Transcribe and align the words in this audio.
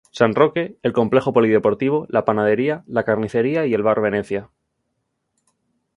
San 0.09 0.33
Roque, 0.33 0.79
el 0.81 0.93
complejo 0.93 1.31
polideportivo, 1.31 2.07
la 2.09 2.25
panadería, 2.25 2.83
la 2.87 3.03
carnicería 3.03 3.67
y 3.67 3.75
el 3.75 3.83
bar 3.83 4.01
Venecia. 4.01 4.49